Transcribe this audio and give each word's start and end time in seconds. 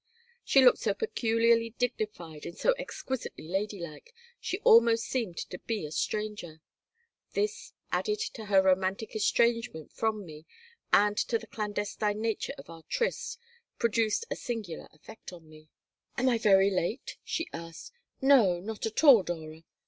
She 0.43 0.65
looked 0.65 0.79
so 0.79 0.95
peculiarly 0.95 1.75
dignified 1.77 2.47
and 2.47 2.57
so 2.57 2.73
exquisitely 2.79 3.47
lady 3.47 3.79
like 3.79 4.15
she 4.39 4.57
almost 4.61 5.03
seemed 5.05 5.37
to 5.37 5.59
be 5.59 5.85
a 5.85 5.91
stranger. 5.91 6.63
This, 7.33 7.73
added 7.91 8.17
to 8.33 8.45
her 8.45 8.63
romantic 8.63 9.15
estrangement 9.15 9.91
from 9.93 10.25
me 10.25 10.47
and 10.91 11.15
to 11.17 11.37
the 11.37 11.45
clandestine 11.45 12.19
nature 12.19 12.55
of 12.57 12.67
our 12.67 12.81
tryst, 12.89 13.37
produced 13.77 14.25
a 14.31 14.35
singular 14.35 14.87
effect 14.91 15.31
upon 15.31 15.47
me. 15.47 15.69
"Am 16.17 16.29
I 16.29 16.39
very 16.39 16.71
late?" 16.71 17.17
she 17.23 17.47
asked 17.53 17.91
"No. 18.19 18.59
Not 18.59 18.87
at 18.87 19.03
all, 19.03 19.21
Dora!" 19.21 19.61